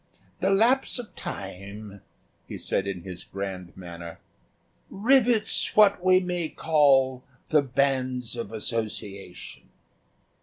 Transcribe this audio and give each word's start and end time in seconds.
"The 0.39 0.49
lapse 0.49 0.97
of 0.97 1.13
time," 1.15 2.01
he 2.47 2.57
said 2.57 2.87
in 2.87 3.03
his 3.03 3.23
grand 3.23 3.77
manner, 3.77 4.17
"rivets 4.89 5.75
what 5.75 6.03
we 6.03 6.19
may 6.19 6.49
call 6.49 7.23
the 7.49 7.61
bands 7.61 8.35
of 8.35 8.51
association." 8.51 9.69